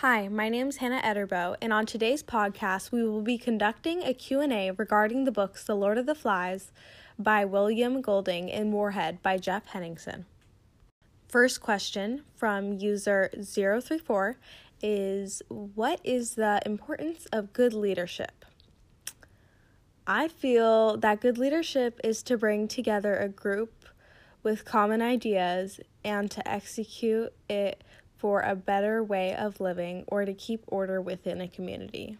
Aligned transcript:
Hi, 0.00 0.28
my 0.28 0.48
name 0.48 0.68
is 0.68 0.78
Hannah 0.78 1.02
Ederbo, 1.02 1.56
and 1.60 1.74
on 1.74 1.84
today's 1.84 2.22
podcast, 2.22 2.90
we 2.90 3.06
will 3.06 3.20
be 3.20 3.36
conducting 3.36 4.02
a 4.02 4.14
Q&A 4.14 4.70
regarding 4.70 5.24
the 5.24 5.30
books 5.30 5.62
The 5.62 5.74
Lord 5.74 5.98
of 5.98 6.06
the 6.06 6.14
Flies 6.14 6.72
by 7.18 7.44
William 7.44 8.00
Golding 8.00 8.50
and 8.50 8.72
Warhead 8.72 9.22
by 9.22 9.36
Jeff 9.36 9.66
Henderson. 9.66 10.24
First 11.28 11.60
question 11.60 12.22
from 12.34 12.72
user 12.72 13.28
034 13.34 14.38
is 14.80 15.42
What 15.48 16.00
is 16.02 16.34
the 16.34 16.62
importance 16.64 17.26
of 17.30 17.52
good 17.52 17.74
leadership? 17.74 18.46
I 20.06 20.28
feel 20.28 20.96
that 20.96 21.20
good 21.20 21.36
leadership 21.36 22.00
is 22.02 22.22
to 22.22 22.38
bring 22.38 22.68
together 22.68 23.16
a 23.16 23.28
group 23.28 23.84
with 24.42 24.64
common 24.64 25.02
ideas 25.02 25.78
and 26.02 26.30
to 26.30 26.48
execute 26.48 27.34
it 27.50 27.84
for 28.20 28.42
a 28.42 28.54
better 28.54 29.02
way 29.02 29.34
of 29.34 29.60
living 29.60 30.04
or 30.06 30.26
to 30.26 30.34
keep 30.34 30.62
order 30.66 31.00
within 31.00 31.40
a 31.40 31.48
community. 31.48 32.18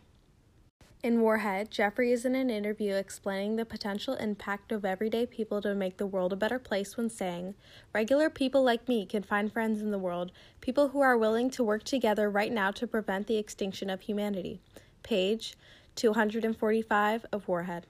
In 1.02 1.20
Warhead, 1.20 1.70
Jeffrey 1.70 2.10
is 2.10 2.24
in 2.24 2.34
an 2.34 2.48
interview 2.48 2.94
explaining 2.94 3.56
the 3.56 3.66
potential 3.66 4.14
impact 4.14 4.72
of 4.72 4.84
everyday 4.84 5.26
people 5.26 5.60
to 5.60 5.74
make 5.74 5.98
the 5.98 6.06
world 6.06 6.32
a 6.32 6.36
better 6.36 6.58
place 6.58 6.96
when 6.96 7.10
saying, 7.10 7.54
Regular 7.94 8.30
people 8.30 8.62
like 8.62 8.88
me 8.88 9.04
can 9.04 9.22
find 9.22 9.52
friends 9.52 9.82
in 9.82 9.90
the 9.90 9.98
world, 9.98 10.32
people 10.62 10.88
who 10.88 11.00
are 11.00 11.18
willing 11.18 11.50
to 11.50 11.64
work 11.64 11.84
together 11.84 12.30
right 12.30 12.52
now 12.52 12.70
to 12.70 12.86
prevent 12.86 13.26
the 13.26 13.38
extinction 13.38 13.90
of 13.90 14.02
humanity. 14.02 14.60
Page 15.02 15.54
245 15.96 17.26
of 17.32 17.46
Warhead. 17.48 17.86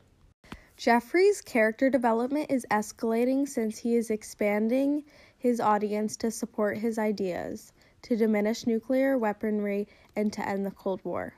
Jeffrey's 0.77 1.41
character 1.41 1.91
development 1.91 2.51
is 2.51 2.67
escalating 2.71 3.47
since 3.47 3.79
he 3.79 3.95
is 3.95 4.11
expanding 4.11 5.05
his 5.37 5.61
audience 5.61 6.17
to 6.17 6.31
support 6.31 6.79
his 6.79 6.99
ideas 6.99 7.73
to 8.03 8.17
diminish 8.17 8.67
nuclear 8.67 9.17
weaponry 9.17 9.89
and 10.17 10.33
to 10.33 10.47
end 10.47 10.65
the 10.65 10.71
Cold 10.71 11.01
War, 11.05 11.35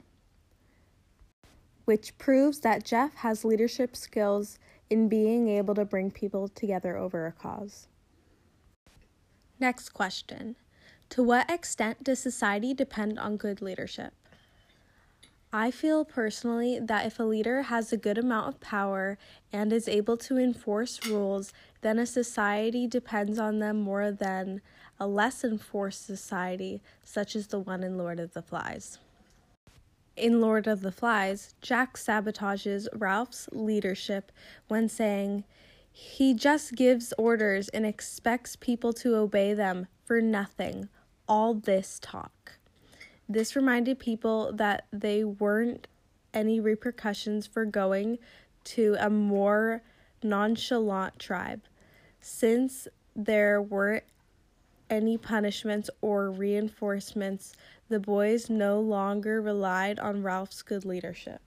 which 1.84 2.16
proves 2.18 2.60
that 2.60 2.84
Jeff 2.84 3.14
has 3.16 3.44
leadership 3.44 3.96
skills 3.96 4.58
in 4.88 5.08
being 5.08 5.48
able 5.48 5.74
to 5.74 5.84
bring 5.84 6.10
people 6.10 6.48
together 6.48 6.96
over 6.96 7.26
a 7.26 7.32
cause. 7.32 7.88
Next 9.58 9.90
question 9.90 10.56
To 11.10 11.22
what 11.22 11.50
extent 11.50 12.04
does 12.04 12.18
society 12.18 12.74
depend 12.74 13.18
on 13.18 13.36
good 13.36 13.62
leadership? 13.62 14.12
I 15.54 15.70
feel 15.70 16.06
personally 16.06 16.80
that 16.80 17.04
if 17.04 17.20
a 17.20 17.24
leader 17.24 17.62
has 17.62 17.92
a 17.92 17.98
good 17.98 18.16
amount 18.16 18.48
of 18.48 18.60
power 18.60 19.18
and 19.52 19.70
is 19.70 19.86
able 19.86 20.16
to 20.16 20.38
enforce 20.38 21.06
rules, 21.06 21.52
then 21.82 21.98
a 21.98 22.06
society 22.06 22.86
depends 22.86 23.38
on 23.38 23.58
them 23.58 23.78
more 23.78 24.10
than 24.10 24.62
a 25.02 25.06
less 25.06 25.42
enforced 25.42 26.06
society, 26.06 26.80
such 27.02 27.34
as 27.34 27.48
the 27.48 27.58
one 27.58 27.82
in 27.82 27.98
Lord 27.98 28.20
of 28.20 28.34
the 28.34 28.40
Flies. 28.40 28.98
In 30.16 30.40
Lord 30.40 30.68
of 30.68 30.80
the 30.80 30.92
Flies, 30.92 31.56
Jack 31.60 31.96
sabotages 31.96 32.86
Ralph's 32.94 33.48
leadership 33.50 34.30
when 34.68 34.88
saying, 34.88 35.42
he 35.90 36.34
just 36.34 36.76
gives 36.76 37.12
orders 37.18 37.68
and 37.70 37.84
expects 37.84 38.54
people 38.54 38.92
to 38.92 39.16
obey 39.16 39.54
them 39.54 39.88
for 40.04 40.20
nothing. 40.20 40.88
All 41.26 41.52
this 41.52 41.98
talk. 42.00 42.52
This 43.28 43.56
reminded 43.56 43.98
people 43.98 44.52
that 44.52 44.86
they 44.92 45.24
weren't 45.24 45.88
any 46.32 46.60
repercussions 46.60 47.48
for 47.48 47.64
going 47.64 48.18
to 48.64 48.94
a 49.00 49.10
more 49.10 49.82
nonchalant 50.22 51.18
tribe, 51.18 51.62
since 52.20 52.86
there 53.16 53.60
weren't 53.60 54.04
any 54.92 55.16
punishments 55.16 55.88
or 56.02 56.30
reinforcements, 56.30 57.54
the 57.88 57.98
boys 57.98 58.50
no 58.50 58.78
longer 58.78 59.40
relied 59.40 59.98
on 59.98 60.22
Ralph's 60.22 60.60
good 60.60 60.84
leadership. 60.84 61.40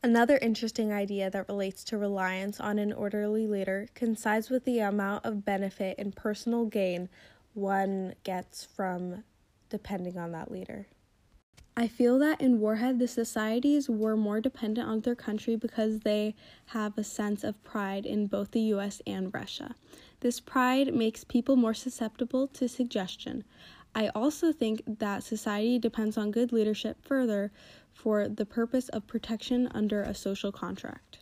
Another 0.00 0.38
interesting 0.40 0.92
idea 0.92 1.28
that 1.28 1.48
relates 1.48 1.82
to 1.84 1.98
reliance 1.98 2.60
on 2.60 2.78
an 2.78 2.92
orderly 2.92 3.48
leader 3.48 3.88
coincides 3.96 4.48
with 4.48 4.64
the 4.64 4.78
amount 4.78 5.26
of 5.26 5.44
benefit 5.44 5.96
and 5.98 6.14
personal 6.14 6.66
gain 6.66 7.08
one 7.54 8.14
gets 8.22 8.64
from 8.64 9.24
depending 9.68 10.16
on 10.16 10.30
that 10.30 10.48
leader. 10.48 10.86
I 11.78 11.88
feel 11.88 12.18
that 12.20 12.40
in 12.40 12.58
Warhead, 12.58 12.98
the 12.98 13.06
societies 13.06 13.90
were 13.90 14.16
more 14.16 14.40
dependent 14.40 14.88
on 14.88 15.00
their 15.00 15.14
country 15.14 15.56
because 15.56 16.00
they 16.00 16.34
have 16.66 16.96
a 16.96 17.04
sense 17.04 17.44
of 17.44 17.62
pride 17.64 18.06
in 18.06 18.28
both 18.28 18.52
the 18.52 18.72
US 18.72 19.02
and 19.06 19.32
Russia. 19.34 19.74
This 20.20 20.40
pride 20.40 20.94
makes 20.94 21.22
people 21.22 21.54
more 21.54 21.74
susceptible 21.74 22.48
to 22.48 22.66
suggestion. 22.66 23.44
I 23.94 24.08
also 24.14 24.52
think 24.52 24.82
that 24.86 25.22
society 25.22 25.78
depends 25.78 26.16
on 26.16 26.30
good 26.30 26.50
leadership 26.50 26.96
further 27.02 27.52
for 27.92 28.26
the 28.26 28.46
purpose 28.46 28.88
of 28.88 29.06
protection 29.06 29.68
under 29.74 30.02
a 30.02 30.14
social 30.14 30.52
contract. 30.52 31.18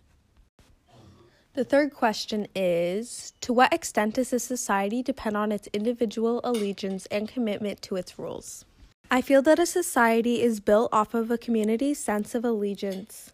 The 1.54 1.64
third 1.64 1.92
question 1.92 2.46
is 2.54 3.32
To 3.40 3.52
what 3.52 3.72
extent 3.72 4.14
does 4.14 4.32
a 4.32 4.38
society 4.38 5.02
depend 5.02 5.36
on 5.36 5.50
its 5.50 5.68
individual 5.72 6.40
allegiance 6.44 7.06
and 7.06 7.28
commitment 7.28 7.82
to 7.82 7.96
its 7.96 8.20
rules? 8.20 8.64
I 9.10 9.20
feel 9.20 9.42
that 9.42 9.58
a 9.58 9.66
society 9.66 10.42
is 10.42 10.60
built 10.60 10.92
off 10.92 11.14
of 11.14 11.30
a 11.30 11.38
community's 11.38 11.98
sense 11.98 12.34
of 12.34 12.44
allegiance. 12.44 13.32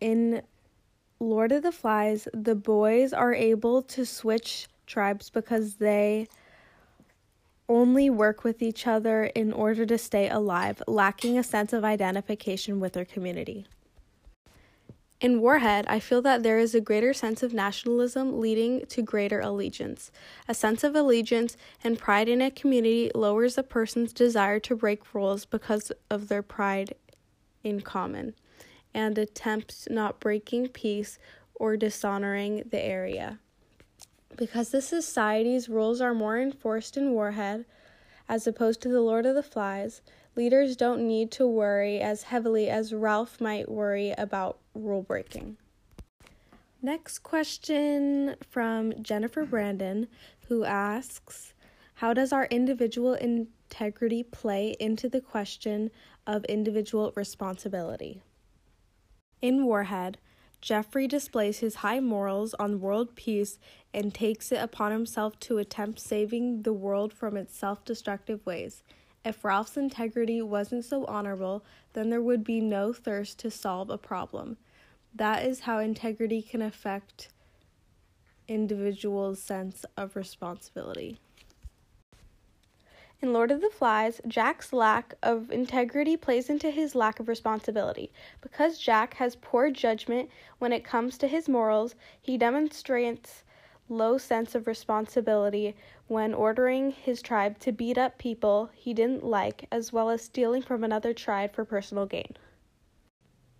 In 0.00 0.42
Lord 1.20 1.52
of 1.52 1.62
the 1.62 1.72
Flies, 1.72 2.28
the 2.32 2.54
boys 2.54 3.12
are 3.12 3.34
able 3.34 3.82
to 3.82 4.04
switch 4.04 4.68
tribes 4.86 5.30
because 5.30 5.76
they 5.76 6.28
only 7.68 8.08
work 8.08 8.44
with 8.44 8.62
each 8.62 8.86
other 8.86 9.24
in 9.24 9.52
order 9.52 9.84
to 9.86 9.98
stay 9.98 10.28
alive, 10.28 10.82
lacking 10.86 11.38
a 11.38 11.42
sense 11.42 11.72
of 11.72 11.84
identification 11.84 12.80
with 12.80 12.94
their 12.94 13.04
community. 13.04 13.66
In 15.20 15.40
Warhead, 15.40 15.84
I 15.88 15.98
feel 15.98 16.22
that 16.22 16.44
there 16.44 16.60
is 16.60 16.76
a 16.76 16.80
greater 16.80 17.12
sense 17.12 17.42
of 17.42 17.52
nationalism 17.52 18.38
leading 18.38 18.86
to 18.86 19.02
greater 19.02 19.40
allegiance. 19.40 20.12
A 20.46 20.54
sense 20.54 20.84
of 20.84 20.94
allegiance 20.94 21.56
and 21.82 21.98
pride 21.98 22.28
in 22.28 22.40
a 22.40 22.52
community 22.52 23.10
lowers 23.16 23.58
a 23.58 23.64
person's 23.64 24.12
desire 24.12 24.60
to 24.60 24.76
break 24.76 25.12
rules 25.12 25.44
because 25.44 25.90
of 26.08 26.28
their 26.28 26.42
pride 26.42 26.94
in 27.64 27.80
common 27.80 28.34
and 28.94 29.18
attempts 29.18 29.88
not 29.90 30.20
breaking 30.20 30.68
peace 30.68 31.18
or 31.56 31.76
dishonoring 31.76 32.62
the 32.70 32.80
area. 32.80 33.40
Because 34.36 34.68
the 34.68 34.80
society's 34.80 35.68
rules 35.68 36.00
are 36.00 36.14
more 36.14 36.40
enforced 36.40 36.96
in 36.96 37.10
Warhead 37.10 37.64
as 38.28 38.46
opposed 38.46 38.80
to 38.82 38.88
the 38.88 39.00
Lord 39.00 39.26
of 39.26 39.34
the 39.34 39.42
Flies, 39.42 40.00
leaders 40.36 40.76
don't 40.76 41.04
need 41.04 41.32
to 41.32 41.46
worry 41.46 41.98
as 41.98 42.24
heavily 42.24 42.70
as 42.70 42.94
Ralph 42.94 43.40
might 43.40 43.68
worry 43.68 44.14
about 44.16 44.58
rule 44.78 45.02
breaking. 45.02 45.56
Next 46.80 47.20
question 47.20 48.36
from 48.48 49.02
Jennifer 49.02 49.44
Brandon, 49.44 50.06
who 50.48 50.64
asks 50.64 51.54
How 51.94 52.14
does 52.14 52.32
our 52.32 52.46
individual 52.46 53.14
integrity 53.14 54.22
play 54.22 54.76
into 54.78 55.08
the 55.08 55.20
question 55.20 55.90
of 56.26 56.44
individual 56.44 57.12
responsibility? 57.16 58.22
In 59.42 59.64
Warhead, 59.64 60.18
Jeffrey 60.60 61.06
displays 61.06 61.58
his 61.58 61.76
high 61.76 62.00
morals 62.00 62.54
on 62.54 62.80
world 62.80 63.14
peace 63.14 63.58
and 63.94 64.12
takes 64.12 64.50
it 64.50 64.60
upon 64.60 64.90
himself 64.90 65.38
to 65.40 65.58
attempt 65.58 66.00
saving 66.00 66.62
the 66.62 66.72
world 66.72 67.12
from 67.12 67.36
its 67.36 67.56
self 67.56 67.84
destructive 67.84 68.44
ways. 68.44 68.82
If 69.24 69.44
Ralph's 69.44 69.76
integrity 69.76 70.42
wasn't 70.42 70.84
so 70.84 71.04
honorable, 71.06 71.64
then 71.92 72.10
there 72.10 72.22
would 72.22 72.44
be 72.44 72.60
no 72.60 72.92
thirst 72.92 73.38
to 73.40 73.50
solve 73.50 73.90
a 73.90 73.98
problem. 73.98 74.56
That 75.18 75.44
is 75.44 75.60
how 75.60 75.80
integrity 75.80 76.42
can 76.42 76.62
affect 76.62 77.30
individuals' 78.46 79.42
sense 79.42 79.84
of 79.96 80.14
responsibility. 80.14 81.18
In 83.20 83.32
Lord 83.32 83.50
of 83.50 83.60
the 83.60 83.68
Flies, 83.68 84.20
Jack's 84.28 84.72
lack 84.72 85.14
of 85.20 85.50
integrity 85.50 86.16
plays 86.16 86.48
into 86.48 86.70
his 86.70 86.94
lack 86.94 87.18
of 87.18 87.26
responsibility. 87.26 88.12
Because 88.40 88.78
Jack 88.78 89.14
has 89.14 89.34
poor 89.34 89.72
judgment 89.72 90.30
when 90.60 90.72
it 90.72 90.84
comes 90.84 91.18
to 91.18 91.26
his 91.26 91.48
morals, 91.48 91.96
he 92.22 92.38
demonstrates 92.38 93.42
low 93.88 94.18
sense 94.18 94.54
of 94.54 94.68
responsibility 94.68 95.74
when 96.06 96.32
ordering 96.32 96.92
his 96.92 97.20
tribe 97.20 97.58
to 97.58 97.72
beat 97.72 97.98
up 97.98 98.18
people 98.18 98.70
he 98.72 98.94
didn't 98.94 99.24
like, 99.24 99.66
as 99.72 99.92
well 99.92 100.10
as 100.10 100.22
stealing 100.22 100.62
from 100.62 100.84
another 100.84 101.12
tribe 101.12 101.52
for 101.52 101.64
personal 101.64 102.06
gain. 102.06 102.36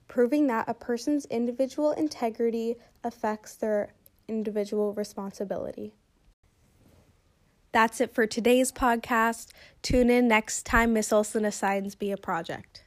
Proving 0.08 0.46
that 0.46 0.68
a 0.68 0.74
person's 0.74 1.26
individual 1.26 1.92
integrity 1.92 2.76
affects 3.04 3.54
their 3.54 3.94
individual 4.26 4.92
responsibility. 4.94 5.94
That's 7.72 8.00
it 8.00 8.14
for 8.14 8.26
today's 8.26 8.72
podcast. 8.72 9.48
Tune 9.82 10.10
in 10.10 10.26
next 10.26 10.64
time 10.64 10.94
Miss 10.94 11.12
Olson 11.12 11.44
assigns 11.44 12.00
me 12.00 12.10
a 12.10 12.16
project. 12.16 12.84